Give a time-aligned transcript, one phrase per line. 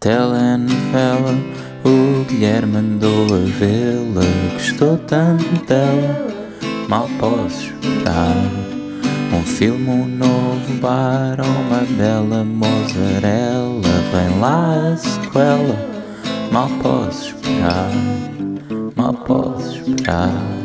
[0.00, 1.38] telenovela.
[1.84, 6.26] O Guilherme andou a vê-la, gostou tanto dela,
[6.88, 8.50] mal posso esperar.
[9.32, 13.80] Um filme, um novo bar, uma bela mozzarella.
[14.10, 15.90] Vem lá a sequela,
[16.50, 17.90] mal posso esperar,
[18.96, 20.60] mal posso esperar.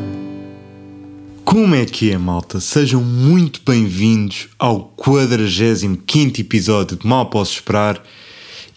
[1.44, 2.60] Como é que é, malta?
[2.60, 8.02] Sejam muito bem-vindos ao 45 episódio de Mal Posso Esperar.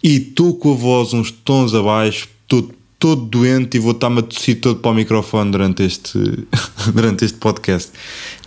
[0.03, 4.23] E estou com a voz uns tons abaixo, estou todo doente e vou estar-me a
[4.23, 6.19] tossir todo para o microfone durante este,
[6.93, 7.93] durante este podcast.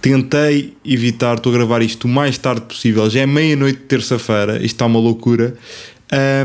[0.01, 4.55] Tentei evitar, estou a gravar isto o mais tarde possível, já é meia-noite de terça-feira,
[4.55, 5.55] isto está uma loucura.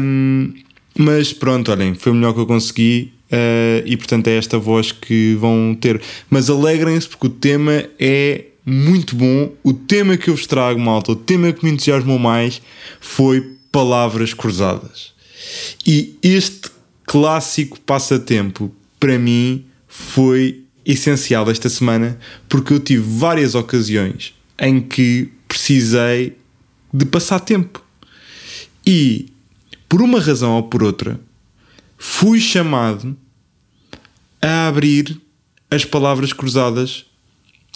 [0.00, 0.54] Um,
[0.96, 3.12] mas pronto, olhem, foi o melhor que eu consegui.
[3.26, 6.00] Uh, e portanto é esta voz que vão ter.
[6.30, 9.52] Mas alegrem-se porque o tema é muito bom.
[9.64, 12.62] O tema que eu vos trago, malta, o tema que me entusiasmou mais
[13.00, 15.12] foi palavras cruzadas.
[15.86, 16.70] E este
[17.04, 25.30] clássico passatempo, para mim, foi essencial esta semana porque eu tive várias ocasiões em que
[25.46, 26.38] precisei
[26.90, 27.84] de passar tempo.
[28.86, 29.26] E,
[29.86, 31.20] por uma razão ou por outra,
[31.98, 33.14] fui chamado
[34.40, 35.20] a abrir
[35.70, 37.04] as palavras cruzadas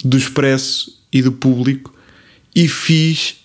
[0.03, 1.93] do Expresso e do Público
[2.55, 3.40] e fiz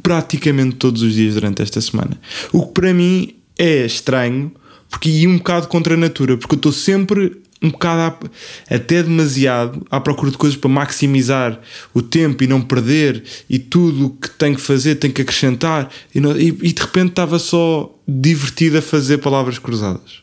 [0.00, 2.20] praticamente todos os dias durante esta semana.
[2.52, 4.52] O que para mim é estranho,
[4.88, 8.28] porque ia um bocado contra a natura, porque eu estou sempre um bocado,
[8.68, 11.60] até demasiado, à procura de coisas para maximizar
[11.94, 15.88] o tempo e não perder, e tudo o que tenho que fazer tenho que acrescentar,
[16.12, 20.22] e, não, e, e de repente estava só divertido a fazer palavras cruzadas.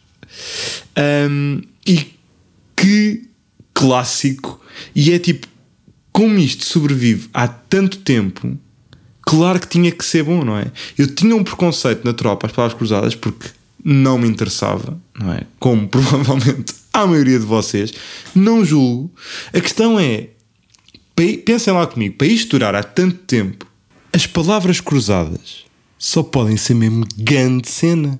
[1.31, 2.07] Um, e
[2.75, 3.29] que
[3.73, 4.59] clássico!
[4.93, 5.47] E é tipo,
[6.11, 8.57] como isto sobrevive há tanto tempo
[9.29, 10.71] claro que tinha que ser bom, não é?
[10.97, 13.47] Eu tinha um preconceito natural para as palavras cruzadas porque
[13.85, 15.43] não me interessava, não é?
[15.59, 17.93] Como provavelmente a maioria de vocês,
[18.33, 19.13] não julgo.
[19.53, 20.29] A questão é,
[21.45, 23.67] pensem lá comigo, para isto durar há tanto tempo,
[24.11, 25.63] as palavras cruzadas
[25.99, 28.19] só podem ser mesmo grande cena.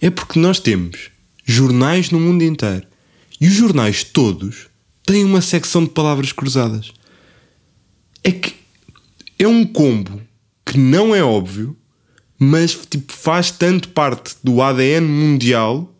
[0.00, 1.10] É porque nós temos
[1.44, 2.86] jornais no mundo inteiro
[3.38, 4.68] e os jornais todos
[5.04, 6.90] têm uma secção de palavras cruzadas.
[8.24, 8.54] É que
[9.38, 10.26] é um combo
[10.68, 11.76] que não é óbvio,
[12.38, 15.92] mas tipo, faz tanto parte do ADN mundial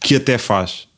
[0.00, 0.88] que até faz.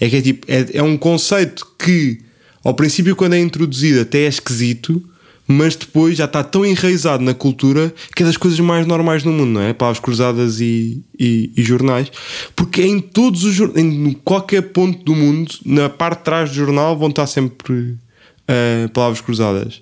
[0.00, 2.20] É que é tipo, é, é um conceito que
[2.64, 5.02] ao princípio, quando é introduzido, até é esquisito,
[5.46, 9.32] mas depois já está tão enraizado na cultura que é das coisas mais normais no
[9.32, 9.72] mundo, não é?
[9.72, 12.10] Palavras cruzadas e, e, e jornais,
[12.54, 16.98] porque em todos os em qualquer ponto do mundo, na parte de trás do jornal,
[16.98, 19.80] vão estar sempre uh, palavras cruzadas.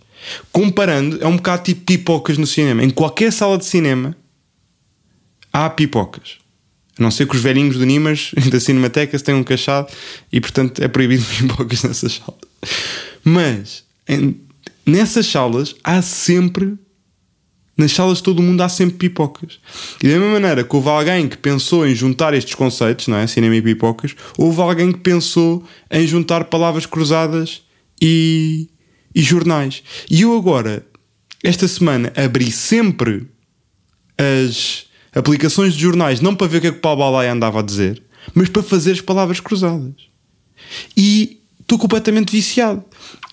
[0.52, 2.82] Comparando, é um bocado tipo pipocas no cinema.
[2.82, 4.16] Em qualquer sala de cinema
[5.52, 6.38] há pipocas.
[6.98, 9.88] A não ser que os velhinhos do Nimas da Cinemateca tenham um cachado
[10.32, 12.40] e, portanto, é proibido pipocas nessas salas.
[13.22, 14.40] Mas em,
[14.84, 16.74] nessas salas há sempre.
[17.76, 19.58] Nas salas de todo o mundo há sempre pipocas.
[20.02, 23.26] E da mesma maneira que houve alguém que pensou em juntar estes conceitos, não é?
[23.26, 27.60] Cinema e pipocas, houve alguém que pensou em juntar palavras cruzadas
[28.00, 28.70] e,
[29.16, 29.82] e jornais.
[30.10, 30.86] E eu agora,
[31.42, 33.26] esta semana, abri sempre
[34.18, 34.84] as
[35.14, 37.62] aplicações de jornais, não para ver o que é que o Paulo Balai andava a
[37.62, 38.02] dizer,
[38.34, 39.94] mas para fazer as palavras cruzadas.
[40.94, 42.84] E estou completamente viciado.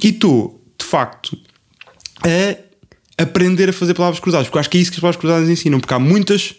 [0.02, 1.38] E estou, de facto,
[2.24, 5.50] a aprender a fazer palavras cruzadas, porque acho que é isso que as palavras cruzadas
[5.50, 6.56] ensinam, porque há muitas.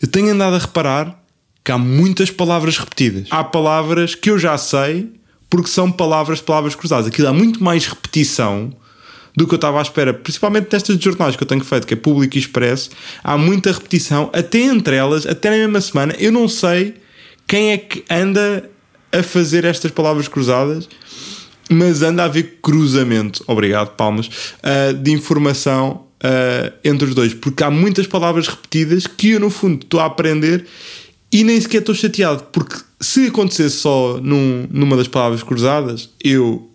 [0.00, 1.24] Eu tenho andado a reparar
[1.64, 3.28] que há muitas palavras repetidas.
[3.30, 5.21] Há palavras que eu já sei
[5.52, 7.06] porque são palavras, palavras cruzadas.
[7.08, 8.74] Aquilo há muito mais repetição
[9.36, 11.96] do que eu estava à espera, principalmente nestas jornais que eu tenho feito, que é
[11.96, 12.88] público e expresso.
[13.22, 16.14] Há muita repetição, até entre elas, até na mesma semana.
[16.18, 16.94] Eu não sei
[17.46, 18.70] quem é que anda
[19.12, 20.88] a fazer estas palavras cruzadas,
[21.68, 27.62] mas anda a haver cruzamento, obrigado, palmas, uh, de informação uh, entre os dois, porque
[27.62, 30.64] há muitas palavras repetidas que eu, no fundo, estou a aprender
[31.32, 36.70] e nem sequer estou chateado, porque se acontecesse só num, numa das palavras cruzadas, eu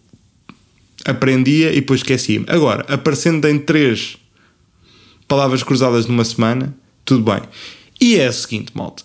[1.06, 2.45] aprendia e depois esquecia-me.
[2.50, 4.18] Agora, aparecendo em três
[5.27, 6.75] palavras cruzadas numa semana,
[7.06, 7.42] tudo bem.
[8.01, 9.04] E é a seguinte, malta.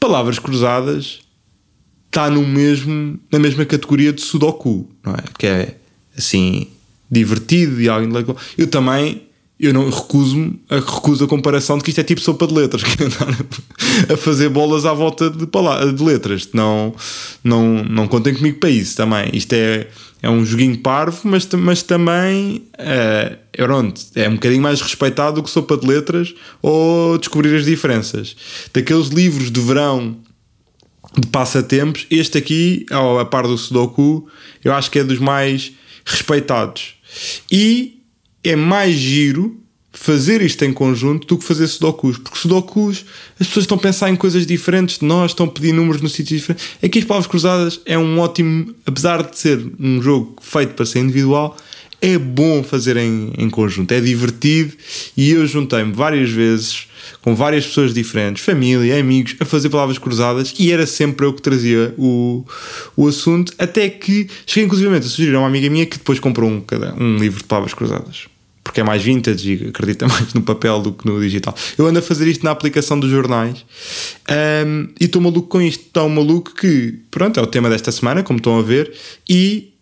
[0.00, 1.20] Palavras cruzadas
[2.06, 5.22] está no mesmo, na mesma categoria de Sudoku, não é?
[5.38, 5.76] Que é
[6.16, 6.68] assim,
[7.10, 8.36] divertido e algo.
[8.56, 9.25] Eu também
[9.58, 12.82] eu não recuso-me a recuso a comparação de que isto é tipo sopa de letras,
[12.84, 13.46] que é andar
[14.12, 16.48] a fazer bolas à volta de, de letras.
[16.52, 16.94] Não,
[17.42, 19.30] não, não contem comigo para isso também.
[19.32, 19.88] Isto é,
[20.22, 23.38] é um joguinho parvo, mas, mas também é,
[24.14, 28.36] é um bocadinho mais respeitado do que sopa de letras ou descobrir as diferenças.
[28.74, 30.18] Daqueles livros de verão
[31.18, 34.28] de passatempos, este aqui, ao a par do Sudoku,
[34.62, 35.72] eu acho que é dos mais
[36.04, 36.94] respeitados.
[37.50, 37.95] E
[38.50, 39.60] é mais giro
[39.96, 43.04] fazer isto em conjunto do que fazer sudokus, porque sudokus
[43.40, 46.08] as pessoas estão a pensar em coisas diferentes de nós, estão a pedir números no
[46.08, 46.62] sítio diferente.
[46.82, 51.00] Aqui as palavras cruzadas é um ótimo, apesar de ser um jogo feito para ser
[51.00, 51.56] individual,
[52.00, 54.74] é bom fazer em, em conjunto, é divertido
[55.16, 56.86] e eu juntei-me várias vezes
[57.22, 61.40] com várias pessoas diferentes, família, amigos, a fazer palavras cruzadas e era sempre eu que
[61.40, 62.44] trazia o,
[62.94, 66.50] o assunto, até que cheguei inclusivamente a sugerir a uma amiga minha que depois comprou
[66.50, 66.62] um,
[66.98, 68.26] um livro de palavras cruzadas
[68.66, 71.54] porque é mais vintage e acredita mais no papel do que no digital.
[71.78, 73.64] Eu ando a fazer isto na aplicação dos jornais
[74.66, 75.84] um, e estou maluco com isto.
[75.92, 78.92] Tão maluco que, pronto, é o tema desta semana, como estão a ver,
[79.28, 79.72] e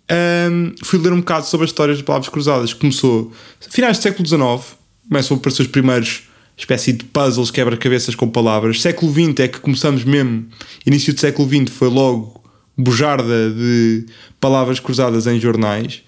[0.50, 2.74] um, fui ler um bocado sobre as histórias de palavras cruzadas.
[2.74, 3.32] Começou
[3.70, 4.76] finais do século XIX,
[5.08, 6.24] começam a aparecer os primeiros
[6.56, 8.80] espécie de puzzles, quebra-cabeças com palavras.
[8.80, 10.46] Século XX é que começamos mesmo,
[10.86, 12.44] início do século XX foi logo
[12.76, 14.06] bujarda de
[14.38, 16.02] palavras cruzadas em jornais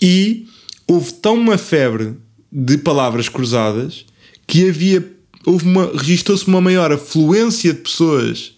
[0.00, 0.46] e
[0.90, 2.14] houve tão uma febre
[2.50, 4.04] de palavras cruzadas
[4.44, 5.06] que havia
[5.46, 8.54] houve uma registrou-se uma maior afluência de pessoas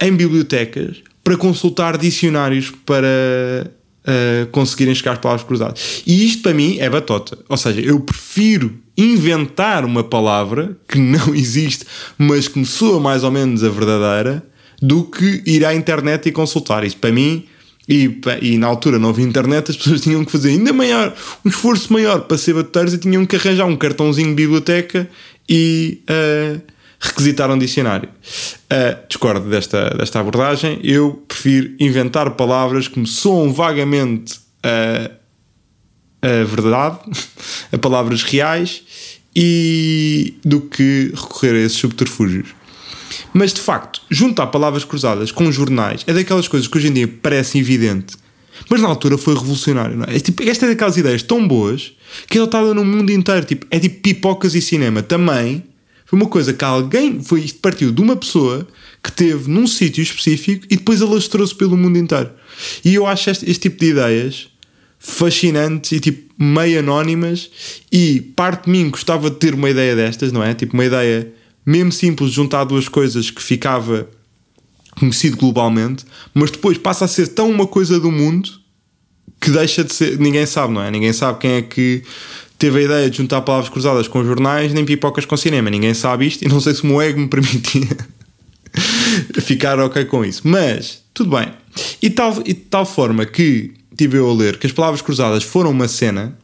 [0.00, 3.68] em bibliotecas para consultar dicionários para
[4.04, 6.02] uh, conseguirem chegar às palavras cruzadas.
[6.06, 7.36] E isto para mim é batota.
[7.48, 11.84] Ou seja, eu prefiro inventar uma palavra que não existe,
[12.16, 14.46] mas que me soa mais ou menos a verdadeira,
[14.80, 16.84] do que ir à internet e consultar.
[16.84, 17.44] Isto para mim
[17.88, 21.14] e, e, na altura não havia internet, as pessoas tinham que fazer ainda maior,
[21.44, 25.08] um esforço maior para ser batuteiros e tinham que arranjar um cartãozinho de biblioteca
[25.48, 26.60] e uh,
[27.00, 28.08] requisitar um dicionário.
[28.08, 30.78] Uh, discordo desta, desta abordagem.
[30.82, 35.10] Eu prefiro inventar palavras que me soam vagamente a,
[36.20, 36.98] a verdade,
[37.72, 38.82] a palavras reais,
[39.34, 42.57] e do que recorrer a esses subterfúgios.
[43.32, 47.08] Mas de facto, juntar palavras cruzadas com jornais é daquelas coisas que hoje em dia
[47.08, 48.16] parece evidente,
[48.68, 50.02] mas na altura foi revolucionário.
[50.08, 50.16] É?
[50.16, 51.92] é tipo, esta é daquelas ideias tão boas
[52.28, 53.44] que ela estava no mundo inteiro.
[53.44, 55.02] Tipo, é tipo pipocas e cinema.
[55.02, 55.62] Também
[56.04, 57.22] foi uma coisa que alguém.
[57.22, 58.66] Foi, isto partiu de uma pessoa
[59.02, 62.30] que teve num sítio específico e depois alastrou-se pelo mundo inteiro.
[62.84, 64.48] E eu acho este, este tipo de ideias
[64.98, 67.50] fascinantes e tipo meio anónimas.
[67.90, 70.54] E parte de mim gostava de ter uma ideia destas, não é?
[70.54, 71.32] Tipo, uma ideia
[71.68, 74.08] mesmo simples, juntar duas coisas que ficava
[74.98, 78.48] conhecido globalmente, mas depois passa a ser tão uma coisa do mundo
[79.38, 80.18] que deixa de ser.
[80.18, 80.90] Ninguém sabe, não é?
[80.90, 82.02] Ninguém sabe quem é que
[82.58, 85.68] teve a ideia de juntar palavras cruzadas com jornais nem pipocas com cinema.
[85.68, 87.86] Ninguém sabe isto e não sei se o meu ego me permitia
[89.42, 90.48] ficar ok com isso.
[90.48, 91.52] Mas, tudo bem.
[92.00, 95.44] E tal, e de tal forma que tive eu a ler que as palavras cruzadas
[95.44, 96.34] foram uma cena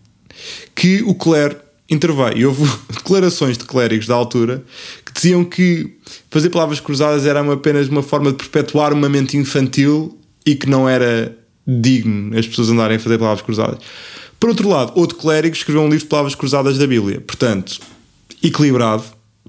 [0.74, 2.36] que o Claire interveio.
[2.36, 4.64] E houve declarações de clérigos da altura
[5.04, 5.96] que diziam que
[6.30, 10.88] fazer palavras cruzadas era apenas uma forma de perpetuar uma mente infantil e que não
[10.88, 11.36] era
[11.66, 13.78] digno as pessoas andarem a fazer palavras cruzadas.
[14.38, 17.20] Por outro lado, outro clérigo escreveu um livro de palavras cruzadas da Bíblia.
[17.20, 17.80] Portanto,
[18.42, 19.04] equilibrado,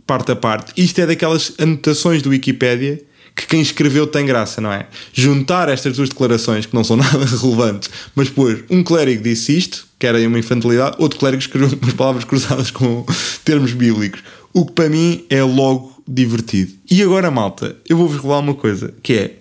[0.08, 0.72] parte a parte.
[0.78, 3.02] Isto é daquelas anotações do Wikipédia
[3.36, 4.88] que quem escreveu tem graça, não é?
[5.14, 9.88] Juntar estas duas declarações que não são nada relevantes, mas depois um clérigo disse isto,
[10.00, 13.06] que era uma infantilidade, outro clérigo escreveu umas palavras cruzadas com
[13.44, 14.24] termos bíblicos,
[14.54, 16.74] o que para mim é logo divertido.
[16.90, 19.36] E agora, malta, eu vou-vos revelar uma coisa, que é,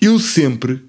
[0.00, 0.82] eu sempre,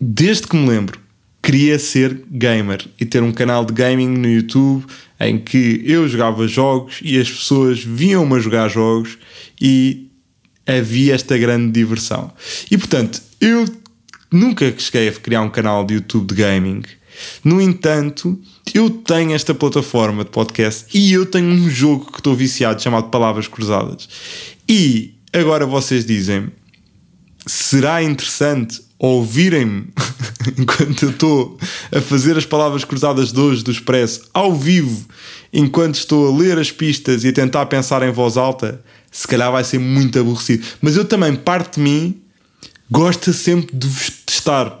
[0.00, 0.98] desde que me lembro,
[1.42, 4.84] queria ser gamer e ter um canal de gaming no YouTube
[5.20, 9.18] em que eu jogava jogos e as pessoas viam-me a jogar jogos
[9.60, 10.07] e
[10.68, 12.30] havia esta grande diversão.
[12.70, 13.64] E portanto, eu
[14.30, 16.82] nunca cheguei a criar um canal de YouTube de gaming.
[17.42, 18.38] No entanto,
[18.74, 23.08] eu tenho esta plataforma de podcast e eu tenho um jogo que estou viciado chamado
[23.08, 24.08] Palavras Cruzadas.
[24.68, 26.48] E agora vocês dizem:
[27.46, 29.88] será interessante ouvirem-me
[30.58, 31.58] enquanto eu estou
[31.92, 35.06] a fazer as palavras cruzadas de hoje do Expresso ao vivo,
[35.52, 38.82] enquanto estou a ler as pistas e a tentar pensar em voz alta?
[39.10, 40.64] Se calhar vai ser muito aborrecido.
[40.80, 42.20] Mas eu também, parte de mim,
[42.90, 44.78] gosta sempre de vos testar.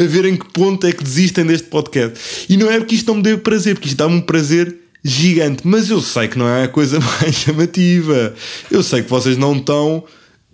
[0.00, 2.46] a ver em que ponto é que desistem deste podcast.
[2.48, 5.66] E não é porque isto não me dê prazer, porque isto dá-me um prazer gigante.
[5.66, 8.34] Mas eu sei que não é a coisa mais chamativa.
[8.70, 10.04] Eu sei que vocês não estão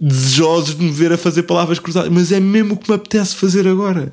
[0.01, 3.37] desejosos de me ver a fazer palavras cruzadas, mas é mesmo o que me apetece
[3.37, 4.13] fazer agora.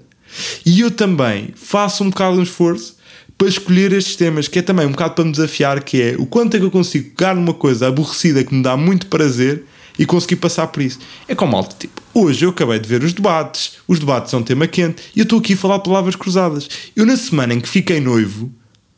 [0.66, 2.96] E eu também faço um bocado um esforço
[3.42, 6.28] para escolher estes temas, que é também um bocado para me desafiar, que é o
[6.28, 9.64] quanto é que eu consigo pegar numa coisa aborrecida que me dá muito prazer
[9.98, 11.00] e conseguir passar por isso.
[11.28, 14.44] É como alto, tipo, hoje eu acabei de ver os debates, os debates são um
[14.44, 16.70] tema quente, e eu estou aqui a falar palavras cruzadas.
[16.96, 18.54] Eu na semana em que fiquei noivo,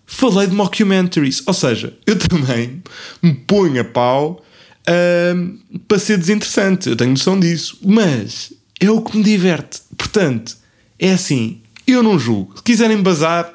[0.06, 2.84] falei de mockumentaries, ou seja, eu também
[3.22, 4.44] me ponho a pau
[4.90, 9.80] uh, para ser desinteressante, eu tenho noção disso, mas é o que me diverte.
[9.98, 10.58] Portanto,
[11.00, 12.58] é assim, eu não julgo.
[12.58, 13.50] Se quiserem bazar,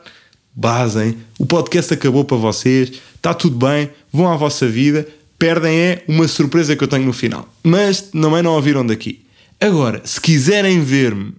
[0.59, 1.17] basem.
[1.39, 5.07] O podcast acabou para vocês, está tudo bem, vão à vossa vida
[5.39, 7.49] perdem é uma surpresa que eu tenho no final.
[7.63, 9.25] Mas também não ouviram daqui.
[9.61, 11.35] Agora, se quiserem ver-me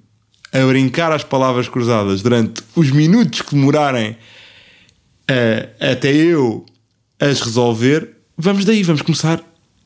[0.51, 6.65] a brincar às palavras cruzadas durante os minutos que demorarem uh, até eu
[7.19, 9.43] as resolver, vamos daí, vamos começar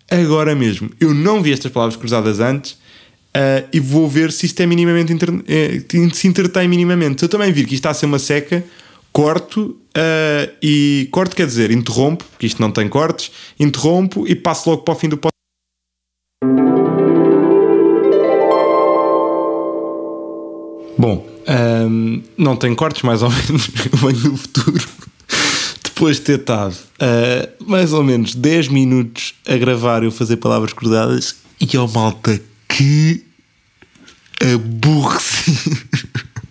[0.09, 0.91] agora mesmo.
[0.99, 5.11] Eu não vi estas palavras cruzadas antes uh, e vou ver se isto é minimamente
[5.47, 5.81] eh,
[6.13, 7.19] se entretém minimamente.
[7.19, 8.63] Se eu também vir que isto está a ser uma seca,
[9.13, 14.71] corto uh, e corto quer dizer interrompo, porque isto não tem cortes, interrompo e passo
[14.71, 15.33] logo para o fim do podcast.
[20.97, 24.87] Bom, um, ehm, não tem cortes, mais ou menos, venho no futuro.
[25.83, 30.73] Depois de ter estado uh, mais ou menos 10 minutos a gravar eu fazer palavras
[30.73, 33.23] cruzadas e ao malta que
[34.41, 35.77] aborrecido.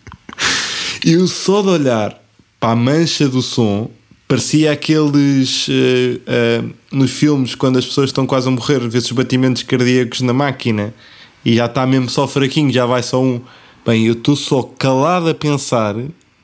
[1.04, 2.22] eu só de olhar
[2.62, 3.90] para a mancha do som
[4.28, 9.16] parecia aqueles uh, uh, nos filmes quando as pessoas estão quase a morrer, vezes os
[9.16, 10.95] batimentos cardíacos na máquina
[11.45, 13.40] e já está mesmo só fraquinho, já vai só um.
[13.85, 15.97] Bem, eu estou só calado a pensar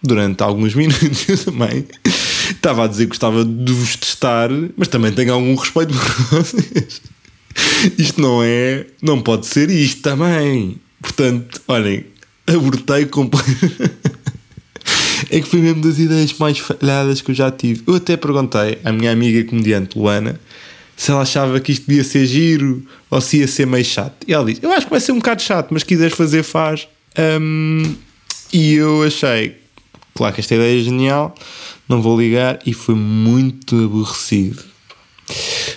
[0.02, 1.86] durante alguns minutos também.
[2.04, 7.00] Estava a dizer que gostava de vos testar, mas também tenho algum respeito por vocês.
[7.96, 8.86] Isto não é.
[9.00, 10.80] Não pode ser isto também.
[11.00, 12.06] Portanto, olhem,
[12.44, 14.07] abortei completamente.
[15.30, 17.82] É que foi mesmo das ideias mais falhadas que eu já tive.
[17.86, 20.38] Eu até perguntei à minha amiga comediante Luana
[20.96, 24.16] se ela achava que isto devia ser giro ou se ia ser meio chato.
[24.26, 26.42] E ela disse: Eu acho que vai ser um bocado chato, mas se quiseres fazer,
[26.42, 26.88] faz.
[27.40, 27.94] Um,
[28.52, 29.56] e eu achei,
[30.14, 31.34] claro que esta ideia é genial,
[31.88, 34.62] não vou ligar, e foi muito aborrecido.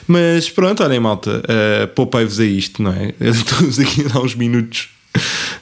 [0.08, 3.14] Mas pronto, olhem, malta, uh, poupei-vos a isto, não é?
[3.20, 4.90] Estamos aqui a dar uns minutos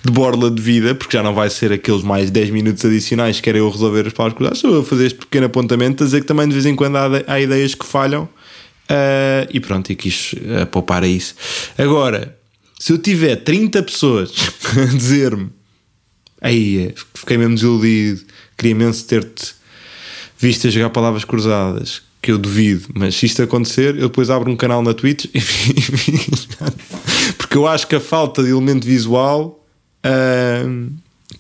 [0.04, 3.44] de borla de vida, porque já não vai ser aqueles mais 10 minutos adicionais que
[3.44, 4.58] querem eu resolver as palavras cruzadas.
[4.60, 7.08] Estou a fazer este pequeno apontamento, a dizer que também de vez em quando há,
[7.28, 11.36] há ideias que falham uh, e pronto, e quis uh, poupar a isso.
[11.78, 12.38] Agora,
[12.80, 14.32] se eu tiver 30 pessoas
[14.78, 15.50] a dizer-me
[16.42, 18.22] aí fiquei mesmo desiludido,
[18.58, 19.54] queria imenso ter-te
[20.38, 24.50] visto a jogar palavras cruzadas, que eu duvido, mas se isto acontecer, eu depois abro
[24.50, 25.26] um canal na Twitch
[27.38, 29.59] porque eu acho que a falta de elemento visual
[30.06, 30.92] uh,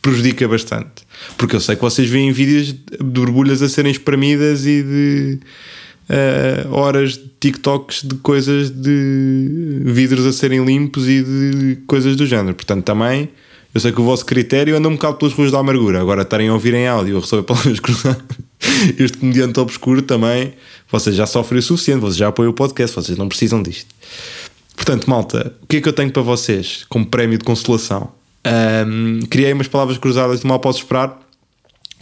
[0.02, 1.08] prejudica bastante.
[1.38, 5.40] Porque eu sei que vocês veem vídeos de borbulhas a serem espremidas e de
[6.10, 12.26] uh, horas de TikToks de coisas de vidros a serem limpos e de coisas do
[12.26, 12.56] género.
[12.56, 13.30] Portanto, também
[13.74, 16.02] eu sei que o vosso critério anda um bocado pelas ruas da amargura.
[16.02, 18.24] Agora estarem a ouvir em áudio ou receber palavras cruzadas,
[18.98, 20.54] este comediante obscuro também,
[20.92, 23.94] vocês já sofrem o suficiente, vocês já apoiam o podcast, vocês não precisam disto.
[24.76, 28.12] Portanto, malta, o que é que eu tenho para vocês como prémio de consolação?
[28.50, 31.20] Um, criei umas palavras cruzadas de mal posso esperar.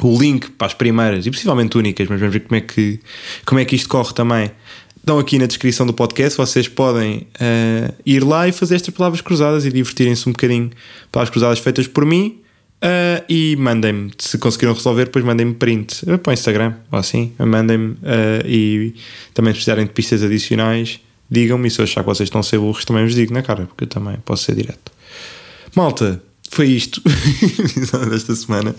[0.02, 3.00] O link para as primeiras e possivelmente únicas, mas vamos ver como é que,
[3.44, 4.52] como é que isto corre também.
[4.96, 6.38] Estão aqui na descrição do podcast.
[6.38, 10.70] Vocês podem uh, ir lá e fazer estas palavras cruzadas e divertirem-se um bocadinho.
[11.12, 12.42] Palavras cruzadas feitas por mim.
[12.78, 17.32] Uh, e mandem-me, se conseguiram resolver, depois mandem-me print para o Instagram ou assim.
[17.40, 17.98] Mandem-me uh,
[18.46, 18.94] e
[19.34, 21.70] também se precisarem de pistas adicionais, digam-me.
[21.70, 23.66] E se eu achar que vocês estão a ser burros, também vos digo na cara,
[23.66, 24.92] porque eu também posso ser direto.
[25.76, 27.02] Malta, foi isto
[28.10, 28.76] desta semana.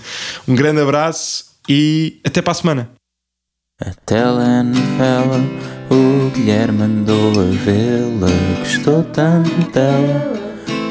[0.46, 2.90] Um grande abraço e até para a semana.
[3.80, 5.38] A telenovela,
[5.88, 10.32] o Guilherme mandou a vê-la, gostou tanto dela,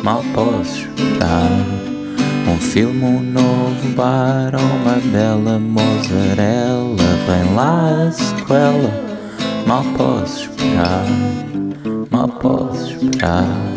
[0.04, 1.52] mal posso esperar.
[2.48, 6.96] Um filme, um novo bar, uma bela mozzarella,
[7.28, 9.26] vem lá a sequela,
[9.66, 11.06] mal posso esperar,
[12.10, 13.77] mal posso esperar.